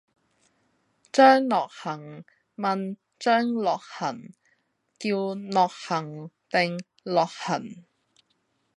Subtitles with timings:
[0.03, 0.03] 張
[1.47, 4.33] 諾恒問張樂痕
[4.97, 7.85] 叫諾恒定樂痕？